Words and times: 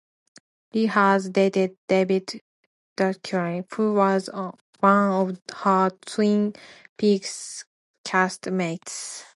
Lee 0.73 0.87
has 0.87 1.29
dated 1.29 1.77
David 1.87 2.41
Duchovny, 2.97 3.65
who 3.71 3.93
was 3.93 4.31
one 4.79 5.11
of 5.11 5.37
her 5.57 5.91
"Twin 6.07 6.55
Peaks" 6.97 7.65
cast-mates. 8.03 9.25